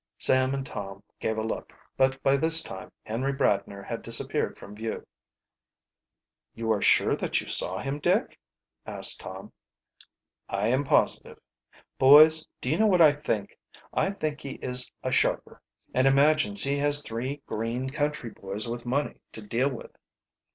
Sam 0.17 0.55
and 0.55 0.65
Tom 0.65 1.03
gave 1.19 1.37
a 1.37 1.43
look, 1.43 1.71
but 1.95 2.23
by 2.23 2.35
this 2.35 2.63
time 2.63 2.91
Henry 3.03 3.31
Bradner 3.31 3.83
had 3.85 4.01
disappeared 4.01 4.57
from 4.57 4.75
view. 4.75 5.05
"You 6.55 6.71
are 6.71 6.81
sure 6.81 7.15
that 7.15 7.39
you 7.39 7.45
saw 7.45 7.77
him, 7.77 7.99
Dick?" 7.99 8.39
asked 8.83 9.21
Sam. 9.21 9.51
"I 10.49 10.69
am 10.69 10.85
positive. 10.85 11.37
Boys, 11.99 12.47
do 12.61 12.71
you 12.71 12.79
know 12.79 12.87
what 12.87 13.01
I 13.03 13.11
think? 13.11 13.55
I 13.93 14.09
think 14.09 14.41
he 14.41 14.53
is 14.53 14.91
a 15.03 15.11
sharper, 15.11 15.61
and 15.93 16.07
imagines 16.07 16.63
he 16.63 16.77
has 16.77 17.03
three 17.03 17.43
green 17.45 17.91
country 17.91 18.31
boys 18.31 18.67
with 18.67 18.87
money 18.87 19.21
to 19.33 19.41
deal 19.43 19.69
with." 19.69 19.91